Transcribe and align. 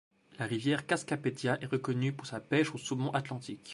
La 0.39 0.47
rivière 0.47 0.87
Cascapédia 0.87 1.59
est 1.61 1.67
reconnue 1.67 2.11
pour 2.11 2.25
sa 2.25 2.39
pêche 2.39 2.73
au 2.73 2.79
saumon 2.79 3.11
atlantique. 3.11 3.69